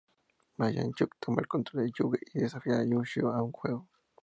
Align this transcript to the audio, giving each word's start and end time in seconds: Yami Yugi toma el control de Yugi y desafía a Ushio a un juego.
Yami 0.57 0.77
Yugi 0.97 1.05
toma 1.23 1.39
el 1.41 1.47
control 1.53 1.79
de 1.83 1.91
Yugi 1.95 2.19
y 2.33 2.39
desafía 2.39 2.79
a 2.81 2.99
Ushio 3.01 3.31
a 3.31 3.43
un 3.43 3.51
juego. 3.51 3.87